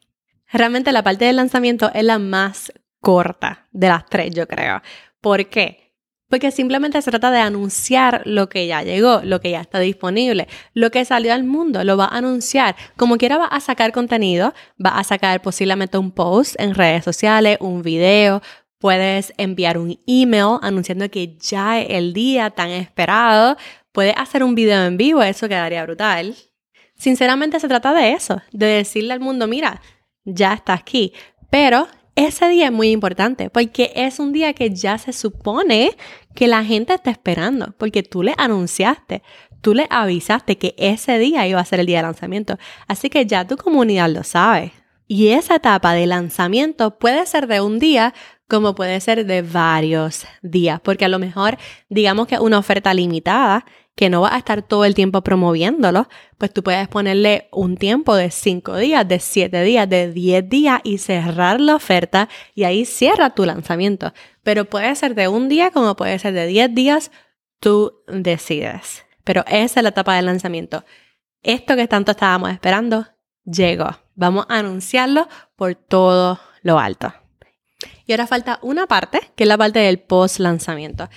Realmente 0.53 0.93
la 0.93 1.03
parte 1.03 1.25
del 1.25 1.37
lanzamiento 1.37 1.91
es 1.95 2.05
la 2.05 2.19
más 2.19 2.73
corta 3.05 3.69
de 3.71 3.89
las 3.89 4.07
tres, 4.07 4.35
yo 4.35 4.49
creo. 4.49 4.83
¿Por 5.21 5.47
qué? 5.47 5.93
Porque 6.29 6.51
simplemente 6.51 7.01
se 7.03 7.11
trata 7.11 7.31
de 7.31 7.39
anunciar 7.39 8.23
lo 8.25 8.49
que 8.49 8.67
ya 8.67 8.83
llegó, 8.83 9.21
lo 9.23 9.41
que 9.41 9.51
ya 9.51 9.61
está 9.61 9.79
disponible, 9.79 10.49
lo 10.73 10.91
que 10.91 11.05
salió 11.05 11.35
al 11.35 11.45
mundo, 11.45 11.85
lo 11.85 11.97
va 11.97 12.07
a 12.07 12.17
anunciar. 12.17 12.75
Como 12.97 13.19
quiera 13.19 13.37
va 13.37 13.47
a 13.47 13.61
sacar 13.61 13.93
contenido, 13.93 14.55
va 14.85 14.99
a 14.99 15.05
sacar 15.05 15.43
posiblemente 15.43 15.99
un 15.99 16.11
post 16.11 16.59
en 16.59 16.75
redes 16.75 17.05
sociales, 17.05 17.59
un 17.61 17.83
video, 17.83 18.43
puedes 18.79 19.35
enviar 19.37 19.79
un 19.79 20.01
email 20.07 20.59
anunciando 20.63 21.11
que 21.11 21.37
ya 21.37 21.81
es 21.81 21.91
el 21.91 22.15
día 22.15 22.51
tan 22.51 22.71
esperado, 22.71 23.57
puedes 23.93 24.17
hacer 24.17 24.43
un 24.43 24.55
video 24.55 24.85
en 24.87 24.97
vivo, 24.97 25.23
eso 25.23 25.47
quedaría 25.47 25.85
brutal. 25.85 26.35
Sinceramente 26.97 27.61
se 27.61 27.69
trata 27.69 27.93
de 27.93 28.13
eso, 28.13 28.41
de 28.51 28.67
decirle 28.67 29.13
al 29.13 29.21
mundo, 29.21 29.47
mira, 29.47 29.81
ya 30.25 30.55
está 30.55 30.73
aquí. 30.73 31.13
Pero 31.51 31.87
ese 32.17 32.49
día 32.49 32.67
es 32.67 32.73
muy 32.73 32.91
importante 32.91 33.51
porque 33.51 33.93
es 33.95 34.19
un 34.19 34.33
día 34.33 34.53
que 34.53 34.71
ya 34.71 34.99
se 34.99 35.13
supone 35.13 35.97
que 36.35 36.49
la 36.49 36.65
gente 36.65 36.95
está 36.95 37.11
esperando, 37.11 37.75
porque 37.79 38.03
tú 38.03 38.23
le 38.23 38.35
anunciaste, 38.37 39.23
tú 39.61 39.75
le 39.75 39.87
avisaste 39.91 40.59
que 40.59 40.75
ese 40.79 41.19
día 41.19 41.47
iba 41.47 41.61
a 41.61 41.65
ser 41.65 41.81
el 41.81 41.87
día 41.87 41.99
de 41.99 42.05
lanzamiento. 42.05 42.59
Así 42.87 43.11
que 43.11 43.27
ya 43.27 43.47
tu 43.47 43.57
comunidad 43.57 44.11
lo 44.11 44.23
sabe. 44.23 44.73
Y 45.07 45.29
esa 45.29 45.57
etapa 45.57 45.93
de 45.93 46.07
lanzamiento 46.07 46.99
puede 46.99 47.27
ser 47.27 47.47
de 47.47 47.61
un 47.61 47.79
día 47.79 48.15
como 48.49 48.75
puede 48.75 49.01
ser 49.01 49.25
de 49.25 49.43
varios 49.43 50.27
días, 50.43 50.81
porque 50.81 51.07
a 51.07 51.09
lo 51.09 51.19
mejor 51.19 51.57
digamos 51.89 52.27
que 52.27 52.39
una 52.39 52.59
oferta 52.59 52.93
limitada 52.93 53.65
que 53.95 54.11
no 54.11 54.23
va 54.23 54.35
a 54.35 54.39
estar 54.39 54.63
todo 54.63 54.85
el 54.85 54.95
tiempo 54.95 55.23
promoviéndolo, 55.23 56.09
pues 56.39 56.53
tú 56.53 56.63
puedes 56.63 56.89
ponerle 56.89 57.49
un 57.53 57.77
tiempo 57.77 58.17
de 58.17 58.31
5 58.31 58.77
días, 58.77 59.07
de 59.07 59.21
7 59.21 59.63
días, 59.63 59.89
de 59.89 60.13
10 60.13 60.49
días 60.49 60.81
y 60.83 60.99
cerrar 60.99 61.61
la 61.61 61.77
oferta 61.77 62.29
y 62.55 62.65
ahí 62.65 62.85
cierra 62.85 63.31
tu 63.31 63.45
lanzamiento. 63.45 64.13
Pero 64.43 64.65
puede 64.65 64.95
ser 64.97 65.15
de 65.15 65.29
un 65.29 65.49
día 65.49 65.71
como 65.71 65.95
puede 65.95 66.19
ser 66.19 66.35
de 66.35 66.47
10 66.47 66.75
días, 66.75 67.11
tú 67.61 68.03
decides. 68.09 69.05
Pero 69.23 69.45
esa 69.47 69.81
es 69.81 69.83
la 69.83 69.91
etapa 69.91 70.17
del 70.17 70.27
lanzamiento. 70.27 70.85
Esto 71.43 71.77
que 71.77 71.87
tanto 71.87 72.13
estábamos 72.13 72.51
esperando 72.51 73.07
llegó. 73.45 73.91
Vamos 74.15 74.47
a 74.49 74.59
anunciarlo 74.59 75.29
por 75.57 75.75
todo 75.75 76.41
lo 76.63 76.79
alto. 76.79 77.13
Y 78.07 78.13
ahora 78.13 78.27
falta 78.27 78.59
una 78.63 78.87
parte, 78.87 79.21
que 79.35 79.45
es 79.45 79.49
la 79.49 79.59
parte 79.59 79.79
del 79.79 80.01
post 80.01 80.39
lanzamiento. 80.41 81.09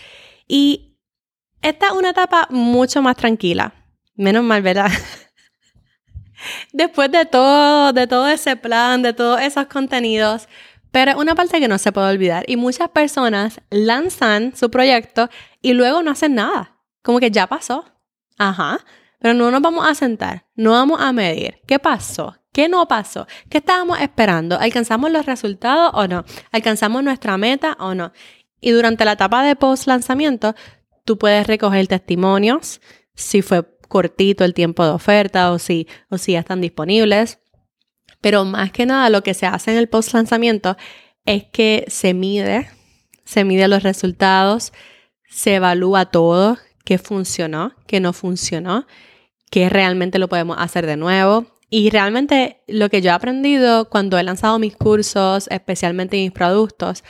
Y 0.47 0.86
esta 1.61 1.87
es 1.87 1.91
una 1.93 2.11
etapa 2.11 2.47
mucho 2.49 3.01
más 3.01 3.15
tranquila. 3.15 3.73
Menos 4.15 4.43
mal, 4.43 4.61
¿verdad? 4.61 4.91
Después 6.73 7.11
de 7.11 7.25
todo, 7.25 7.93
de 7.93 8.07
todo 8.07 8.27
ese 8.27 8.55
plan, 8.55 9.01
de 9.01 9.13
todos 9.13 9.41
esos 9.41 9.67
contenidos, 9.67 10.47
pero 10.91 11.11
es 11.11 11.17
una 11.17 11.35
parte 11.35 11.59
que 11.59 11.67
no 11.67 11.77
se 11.77 11.91
puede 11.91 12.09
olvidar. 12.09 12.43
Y 12.47 12.55
muchas 12.55 12.89
personas 12.89 13.61
lanzan 13.69 14.55
su 14.55 14.71
proyecto 14.71 15.29
y 15.61 15.73
luego 15.73 16.01
no 16.03 16.11
hacen 16.11 16.35
nada. 16.35 16.77
Como 17.01 17.19
que 17.19 17.31
ya 17.31 17.47
pasó. 17.47 17.85
Ajá. 18.37 18.79
Pero 19.19 19.33
no 19.33 19.49
nos 19.49 19.61
vamos 19.61 19.87
a 19.87 19.95
sentar, 19.95 20.45
no 20.55 20.71
vamos 20.71 21.01
a 21.01 21.11
medir. 21.11 21.59
¿Qué 21.65 21.79
pasó? 21.79 22.35
¿Qué 22.51 22.69
no 22.69 22.87
pasó? 22.87 23.27
¿Qué 23.49 23.59
estábamos 23.59 23.99
esperando? 23.99 24.59
¿Alcanzamos 24.59 25.11
los 25.11 25.25
resultados 25.25 25.91
o 25.93 26.07
no? 26.07 26.23
¿Alcanzamos 26.51 27.03
nuestra 27.03 27.37
meta 27.37 27.75
o 27.79 27.95
no? 27.95 28.11
Y 28.61 28.71
durante 28.71 29.05
la 29.05 29.13
etapa 29.13 29.43
de 29.43 29.55
post 29.55 29.87
lanzamiento, 29.87 30.55
Tú 31.07 31.17
puedes 31.17 31.47
recoger 31.47 31.87
testimonios, 31.87 32.81
si 33.15 33.41
fue 33.41 33.65
cortito 33.87 34.43
el 34.43 34.53
tiempo 34.53 34.83
de 34.83 34.91
oferta 34.91 35.53
o 35.53 35.57
si, 35.57 35.87
o 36.09 36.17
si 36.17 36.33
ya 36.33 36.39
están 36.39 36.59
disponibles. 36.59 37.39
Pero 38.19 38.43
más 38.43 38.73
que 38.73 38.85
nada 38.85 39.09
lo 39.09 39.23
que 39.23 39.33
se 39.33 39.45
hace 39.45 39.71
en 39.71 39.77
el 39.77 39.87
post 39.87 40.13
lanzamiento 40.13 40.75
es 41.23 41.45
que 41.45 41.85
se 41.87 42.13
mide, 42.13 42.69
se 43.23 43.45
mide 43.45 43.69
los 43.69 43.83
resultados, 43.83 44.73
se 45.29 45.55
evalúa 45.55 46.07
todo, 46.07 46.57
qué 46.83 46.97
funcionó, 46.97 47.71
qué 47.87 48.01
no 48.01 48.11
funcionó, 48.11 48.85
qué 49.49 49.69
realmente 49.69 50.19
lo 50.19 50.27
podemos 50.27 50.57
hacer 50.59 50.85
de 50.85 50.97
nuevo. 50.97 51.45
Y 51.69 51.89
realmente 51.89 52.63
lo 52.67 52.89
que 52.89 53.01
yo 53.01 53.11
he 53.11 53.13
aprendido 53.13 53.89
cuando 53.89 54.19
he 54.19 54.23
lanzado 54.23 54.59
mis 54.59 54.75
cursos, 54.75 55.47
especialmente 55.51 56.17
mis 56.17 56.33
productos, 56.33 57.05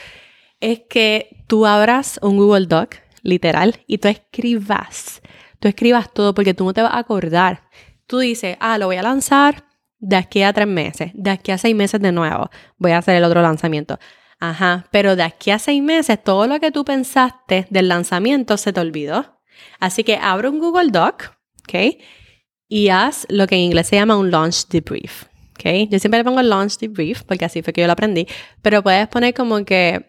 es 0.59 0.81
que 0.87 1.43
tú 1.47 1.65
abras 1.65 2.19
un 2.21 2.37
Google 2.37 2.67
Doc 2.67 3.06
literal, 3.23 3.81
y 3.87 3.97
tú 3.97 4.07
escribas, 4.07 5.21
tú 5.59 5.67
escribas 5.67 6.13
todo 6.13 6.33
porque 6.33 6.53
tú 6.53 6.65
no 6.65 6.73
te 6.73 6.81
vas 6.81 6.93
a 6.93 6.99
acordar. 6.99 7.63
Tú 8.05 8.19
dices, 8.19 8.57
ah, 8.59 8.77
lo 8.77 8.87
voy 8.87 8.95
a 8.95 9.03
lanzar 9.03 9.65
de 9.99 10.15
aquí 10.15 10.43
a 10.43 10.53
tres 10.53 10.67
meses, 10.67 11.11
de 11.13 11.29
aquí 11.31 11.51
a 11.51 11.57
seis 11.57 11.75
meses 11.75 11.99
de 12.01 12.11
nuevo, 12.11 12.49
voy 12.77 12.91
a 12.91 12.99
hacer 12.99 13.15
el 13.15 13.23
otro 13.23 13.41
lanzamiento. 13.41 13.99
Ajá, 14.39 14.85
pero 14.91 15.15
de 15.15 15.23
aquí 15.23 15.49
a 15.49 15.59
seis 15.59 15.81
meses 15.81 16.23
todo 16.23 16.45
lo 16.47 16.59
que 16.59 16.71
tú 16.71 16.85
pensaste 16.85 17.65
del 17.69 17.87
lanzamiento 17.87 18.57
se 18.57 18.71
te 18.71 18.79
olvidó. 18.79 19.39
Así 19.79 20.03
que 20.03 20.17
abre 20.21 20.49
un 20.49 20.59
Google 20.59 20.91
Doc, 20.91 21.35
¿ok? 21.63 21.97
Y 22.67 22.89
haz 22.89 23.25
lo 23.29 23.47
que 23.47 23.55
en 23.55 23.61
inglés 23.61 23.87
se 23.87 23.95
llama 23.95 24.17
un 24.17 24.29
launch 24.29 24.67
debrief, 24.67 25.23
¿ok? 25.53 25.89
Yo 25.89 25.97
siempre 25.97 26.19
le 26.19 26.23
pongo 26.23 26.41
launch 26.43 26.77
debrief 26.77 27.23
porque 27.23 27.45
así 27.45 27.63
fue 27.63 27.73
que 27.73 27.81
yo 27.81 27.87
lo 27.87 27.93
aprendí, 27.93 28.27
pero 28.61 28.83
puedes 28.83 29.07
poner 29.07 29.33
como 29.33 29.65
que 29.65 30.06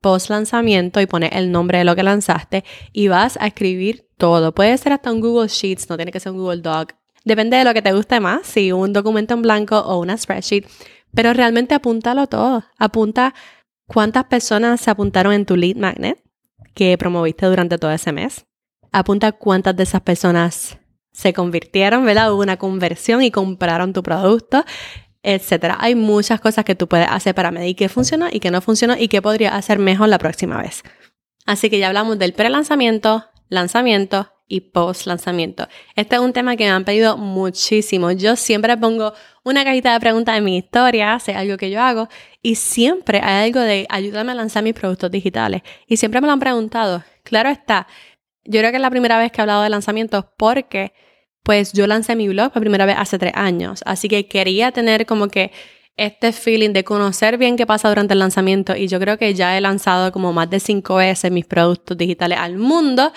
post 0.00 0.30
lanzamiento 0.30 1.00
y 1.00 1.06
pones 1.06 1.30
el 1.32 1.50
nombre 1.50 1.78
de 1.78 1.84
lo 1.84 1.96
que 1.96 2.02
lanzaste 2.02 2.64
y 2.92 3.08
vas 3.08 3.36
a 3.40 3.46
escribir 3.46 4.06
todo. 4.16 4.54
Puede 4.54 4.76
ser 4.78 4.92
hasta 4.92 5.12
un 5.12 5.20
Google 5.20 5.48
Sheets, 5.48 5.88
no 5.88 5.96
tiene 5.96 6.12
que 6.12 6.20
ser 6.20 6.32
un 6.32 6.38
Google 6.38 6.62
Doc. 6.62 6.94
Depende 7.24 7.56
de 7.56 7.64
lo 7.64 7.74
que 7.74 7.82
te 7.82 7.92
guste 7.92 8.20
más, 8.20 8.46
si 8.46 8.70
un 8.70 8.92
documento 8.92 9.34
en 9.34 9.42
blanco 9.42 9.78
o 9.78 9.98
una 9.98 10.16
spreadsheet, 10.16 10.66
pero 11.12 11.32
realmente 11.32 11.74
apúntalo 11.74 12.28
todo. 12.28 12.64
Apunta 12.78 13.34
cuántas 13.86 14.24
personas 14.24 14.80
se 14.80 14.90
apuntaron 14.90 15.32
en 15.32 15.44
tu 15.44 15.56
lead 15.56 15.76
magnet 15.76 16.22
que 16.74 16.96
promoviste 16.96 17.46
durante 17.46 17.78
todo 17.78 17.90
ese 17.90 18.12
mes. 18.12 18.46
Apunta 18.92 19.32
cuántas 19.32 19.74
de 19.74 19.82
esas 19.82 20.02
personas 20.02 20.78
se 21.12 21.32
convirtieron, 21.32 22.04
¿verdad? 22.04 22.32
Hubo 22.32 22.42
una 22.42 22.58
conversión 22.58 23.22
y 23.22 23.30
compraron 23.30 23.92
tu 23.92 24.02
producto 24.02 24.64
etcétera. 25.26 25.76
Hay 25.80 25.96
muchas 25.96 26.40
cosas 26.40 26.64
que 26.64 26.76
tú 26.76 26.86
puedes 26.86 27.08
hacer 27.10 27.34
para 27.34 27.50
medir 27.50 27.74
qué 27.74 27.88
funciona 27.88 28.28
y 28.32 28.38
qué 28.38 28.52
no 28.52 28.60
funciona 28.60 28.98
y 28.98 29.08
qué 29.08 29.20
podría 29.20 29.56
hacer 29.56 29.80
mejor 29.80 30.08
la 30.08 30.18
próxima 30.18 30.62
vez. 30.62 30.84
Así 31.44 31.68
que 31.68 31.80
ya 31.80 31.88
hablamos 31.88 32.18
del 32.18 32.32
pre-lanzamiento, 32.32 33.24
lanzamiento 33.48 34.30
y 34.46 34.60
post-lanzamiento. 34.60 35.66
Este 35.96 36.14
es 36.14 36.22
un 36.22 36.32
tema 36.32 36.54
que 36.56 36.62
me 36.62 36.70
han 36.70 36.84
pedido 36.84 37.16
muchísimo. 37.16 38.12
Yo 38.12 38.36
siempre 38.36 38.76
pongo 38.76 39.14
una 39.42 39.64
cajita 39.64 39.92
de 39.92 39.98
preguntas 39.98 40.38
en 40.38 40.44
mi 40.44 40.58
historia, 40.58 41.16
es 41.16 41.28
algo 41.30 41.56
que 41.56 41.72
yo 41.72 41.82
hago, 41.82 42.08
y 42.40 42.54
siempre 42.54 43.20
hay 43.20 43.46
algo 43.46 43.60
de 43.60 43.86
ayúdame 43.88 44.30
a 44.30 44.36
lanzar 44.36 44.62
mis 44.62 44.74
productos 44.74 45.10
digitales. 45.10 45.62
Y 45.88 45.96
siempre 45.96 46.20
me 46.20 46.28
lo 46.28 46.34
han 46.34 46.40
preguntado. 46.40 47.02
Claro 47.24 47.48
está, 47.48 47.88
yo 48.44 48.60
creo 48.60 48.70
que 48.70 48.76
es 48.76 48.82
la 48.82 48.90
primera 48.90 49.18
vez 49.18 49.32
que 49.32 49.40
he 49.40 49.42
hablado 49.42 49.62
de 49.62 49.70
lanzamientos 49.70 50.24
porque 50.36 50.92
pues 51.46 51.72
yo 51.72 51.86
lancé 51.86 52.16
mi 52.16 52.26
blog 52.28 52.52
por 52.52 52.60
primera 52.60 52.86
vez 52.86 52.96
hace 52.98 53.20
tres 53.20 53.32
años, 53.36 53.80
así 53.86 54.08
que 54.08 54.26
quería 54.26 54.72
tener 54.72 55.06
como 55.06 55.28
que 55.28 55.52
este 55.96 56.32
feeling 56.32 56.70
de 56.70 56.82
conocer 56.82 57.38
bien 57.38 57.56
qué 57.56 57.66
pasa 57.66 57.88
durante 57.88 58.14
el 58.14 58.18
lanzamiento 58.18 58.74
y 58.74 58.88
yo 58.88 58.98
creo 58.98 59.16
que 59.16 59.32
ya 59.32 59.56
he 59.56 59.60
lanzado 59.60 60.10
como 60.10 60.32
más 60.32 60.50
de 60.50 60.58
cinco 60.58 60.96
veces 60.96 61.30
mis 61.30 61.46
productos 61.46 61.96
digitales 61.96 62.38
al 62.40 62.56
mundo, 62.56 63.12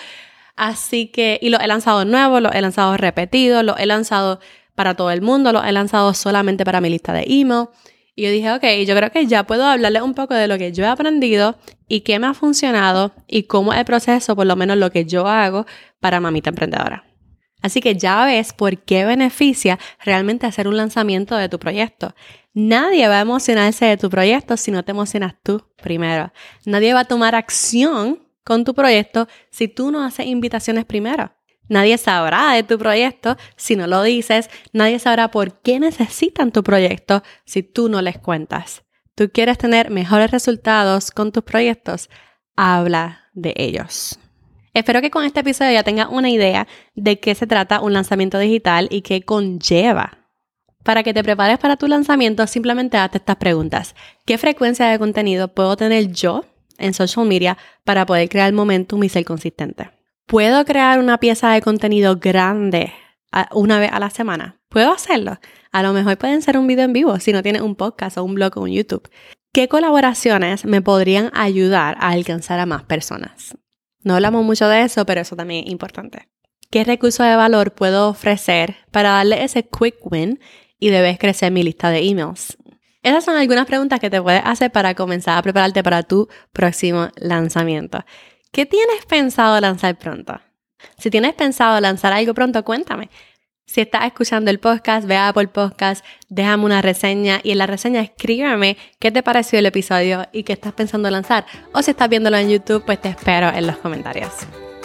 así 0.54 1.08
que, 1.08 1.40
y 1.42 1.48
los 1.48 1.60
he 1.60 1.66
lanzado 1.66 2.04
nuevos, 2.04 2.40
los 2.40 2.54
he 2.54 2.60
lanzado 2.60 2.96
repetidos, 2.96 3.64
los 3.64 3.76
he 3.80 3.86
lanzado 3.86 4.38
para 4.76 4.94
todo 4.94 5.10
el 5.10 5.22
mundo, 5.22 5.52
los 5.52 5.66
he 5.66 5.72
lanzado 5.72 6.14
solamente 6.14 6.64
para 6.64 6.80
mi 6.80 6.88
lista 6.88 7.12
de 7.12 7.24
email. 7.26 7.66
Y 8.14 8.22
yo 8.22 8.30
dije, 8.30 8.52
ok, 8.52 8.64
yo 8.86 8.94
creo 8.94 9.10
que 9.10 9.26
ya 9.26 9.42
puedo 9.42 9.64
hablarles 9.64 10.02
un 10.02 10.14
poco 10.14 10.34
de 10.34 10.46
lo 10.46 10.56
que 10.56 10.70
yo 10.70 10.84
he 10.84 10.88
aprendido 10.88 11.58
y 11.88 12.02
qué 12.02 12.20
me 12.20 12.28
ha 12.28 12.34
funcionado 12.34 13.12
y 13.26 13.44
cómo 13.44 13.72
es 13.72 13.80
el 13.80 13.84
proceso, 13.86 14.36
por 14.36 14.46
lo 14.46 14.54
menos 14.54 14.76
lo 14.76 14.92
que 14.92 15.04
yo 15.04 15.26
hago 15.26 15.66
para 15.98 16.20
Mamita 16.20 16.50
Emprendedora. 16.50 17.09
Así 17.62 17.80
que 17.80 17.96
ya 17.96 18.24
ves 18.24 18.52
por 18.52 18.78
qué 18.78 19.04
beneficia 19.04 19.78
realmente 20.04 20.46
hacer 20.46 20.68
un 20.68 20.76
lanzamiento 20.76 21.36
de 21.36 21.48
tu 21.48 21.58
proyecto. 21.58 22.14
Nadie 22.52 23.06
va 23.08 23.18
a 23.18 23.22
emocionarse 23.22 23.84
de 23.84 23.96
tu 23.96 24.10
proyecto 24.10 24.56
si 24.56 24.70
no 24.70 24.84
te 24.84 24.92
emocionas 24.92 25.34
tú 25.42 25.62
primero. 25.82 26.32
Nadie 26.64 26.94
va 26.94 27.00
a 27.00 27.04
tomar 27.04 27.34
acción 27.34 28.26
con 28.44 28.64
tu 28.64 28.74
proyecto 28.74 29.28
si 29.50 29.68
tú 29.68 29.90
no 29.90 30.04
haces 30.04 30.26
invitaciones 30.26 30.84
primero. 30.84 31.32
Nadie 31.68 31.98
sabrá 31.98 32.52
de 32.54 32.64
tu 32.64 32.78
proyecto 32.78 33.36
si 33.56 33.76
no 33.76 33.86
lo 33.86 34.02
dices. 34.02 34.50
Nadie 34.72 34.98
sabrá 34.98 35.30
por 35.30 35.60
qué 35.60 35.78
necesitan 35.78 36.50
tu 36.50 36.64
proyecto 36.64 37.22
si 37.44 37.62
tú 37.62 37.88
no 37.88 38.02
les 38.02 38.18
cuentas. 38.18 38.82
Tú 39.14 39.30
quieres 39.32 39.58
tener 39.58 39.90
mejores 39.90 40.30
resultados 40.30 41.10
con 41.10 41.30
tus 41.30 41.44
proyectos. 41.44 42.10
Habla 42.56 43.30
de 43.34 43.54
ellos. 43.56 44.19
Espero 44.72 45.00
que 45.00 45.10
con 45.10 45.24
este 45.24 45.40
episodio 45.40 45.72
ya 45.72 45.82
tengas 45.82 46.08
una 46.10 46.30
idea 46.30 46.68
de 46.94 47.18
qué 47.18 47.34
se 47.34 47.46
trata 47.46 47.80
un 47.80 47.92
lanzamiento 47.92 48.38
digital 48.38 48.86
y 48.90 49.02
qué 49.02 49.22
conlleva. 49.22 50.18
Para 50.84 51.02
que 51.02 51.12
te 51.12 51.24
prepares 51.24 51.58
para 51.58 51.76
tu 51.76 51.88
lanzamiento, 51.88 52.46
simplemente 52.46 52.96
hazte 52.96 53.18
estas 53.18 53.36
preguntas. 53.36 53.94
¿Qué 54.24 54.38
frecuencia 54.38 54.86
de 54.86 54.98
contenido 54.98 55.48
puedo 55.48 55.76
tener 55.76 56.12
yo 56.12 56.44
en 56.78 56.94
social 56.94 57.26
media 57.26 57.58
para 57.84 58.06
poder 58.06 58.28
crear 58.28 58.52
momentum 58.52 59.02
y 59.04 59.08
ser 59.08 59.24
consistente? 59.24 59.90
¿Puedo 60.26 60.64
crear 60.64 61.00
una 61.00 61.18
pieza 61.18 61.50
de 61.50 61.60
contenido 61.60 62.16
grande 62.16 62.92
una 63.52 63.80
vez 63.80 63.90
a 63.92 63.98
la 63.98 64.10
semana? 64.10 64.60
¿Puedo 64.68 64.92
hacerlo? 64.92 65.38
A 65.72 65.82
lo 65.82 65.92
mejor 65.92 66.16
pueden 66.16 66.42
ser 66.42 66.56
un 66.56 66.68
video 66.68 66.84
en 66.84 66.92
vivo 66.92 67.18
si 67.18 67.32
no 67.32 67.42
tienes 67.42 67.62
un 67.62 67.74
podcast 67.74 68.16
o 68.16 68.24
un 68.24 68.34
blog 68.36 68.56
o 68.56 68.62
un 68.62 68.70
YouTube. 68.70 69.10
¿Qué 69.52 69.66
colaboraciones 69.68 70.64
me 70.64 70.80
podrían 70.80 71.30
ayudar 71.34 71.96
a 71.98 72.10
alcanzar 72.10 72.60
a 72.60 72.66
más 72.66 72.84
personas? 72.84 73.56
No 74.02 74.14
hablamos 74.14 74.44
mucho 74.44 74.68
de 74.68 74.82
eso, 74.82 75.04
pero 75.06 75.20
eso 75.20 75.36
también 75.36 75.64
es 75.66 75.72
importante. 75.72 76.28
¿Qué 76.70 76.84
recurso 76.84 77.22
de 77.22 77.36
valor 77.36 77.72
puedo 77.72 78.08
ofrecer 78.08 78.76
para 78.90 79.10
darle 79.10 79.42
ese 79.44 79.64
quick 79.64 79.96
win 80.02 80.38
y 80.78 80.90
debes 80.90 81.18
crecer 81.18 81.50
mi 81.50 81.62
lista 81.62 81.90
de 81.90 82.08
emails? 82.08 82.56
Esas 83.02 83.24
son 83.24 83.36
algunas 83.36 83.66
preguntas 83.66 83.98
que 83.98 84.10
te 84.10 84.20
puedes 84.20 84.42
hacer 84.44 84.70
para 84.70 84.94
comenzar 84.94 85.38
a 85.38 85.42
prepararte 85.42 85.82
para 85.82 86.02
tu 86.02 86.28
próximo 86.52 87.08
lanzamiento. 87.16 88.04
¿Qué 88.52 88.66
tienes 88.66 89.06
pensado 89.06 89.60
lanzar 89.60 89.98
pronto? 89.98 90.40
Si 90.98 91.10
tienes 91.10 91.34
pensado 91.34 91.80
lanzar 91.80 92.12
algo 92.12 92.34
pronto, 92.34 92.64
cuéntame. 92.64 93.10
Si 93.70 93.80
estás 93.80 94.04
escuchando 94.04 94.50
el 94.50 94.58
podcast, 94.58 95.06
ve 95.06 95.16
a 95.16 95.32
el 95.36 95.48
Podcast, 95.48 96.04
déjame 96.28 96.64
una 96.64 96.82
reseña 96.82 97.38
y 97.44 97.52
en 97.52 97.58
la 97.58 97.68
reseña 97.68 98.00
escríbeme 98.00 98.76
qué 98.98 99.12
te 99.12 99.22
pareció 99.22 99.60
el 99.60 99.66
episodio 99.66 100.26
y 100.32 100.42
qué 100.42 100.54
estás 100.54 100.72
pensando 100.72 101.08
lanzar. 101.08 101.46
O 101.72 101.80
si 101.80 101.92
estás 101.92 102.08
viéndolo 102.08 102.36
en 102.36 102.50
YouTube, 102.50 102.82
pues 102.84 103.00
te 103.00 103.10
espero 103.10 103.48
en 103.48 103.68
los 103.68 103.76
comentarios. 103.76 104.32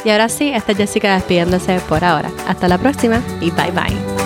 Y 0.03 0.11
ahora 0.11 0.29
sí, 0.29 0.49
esta 0.49 0.73
es 0.73 0.77
Jessica 0.77 1.15
despidiéndose 1.15 1.79
por 1.89 2.05
ahora. 2.05 2.29
Hasta 2.47 2.67
la 2.67 2.77
próxima 2.77 3.23
y 3.41 3.49
bye 3.49 3.71
bye. 3.71 4.24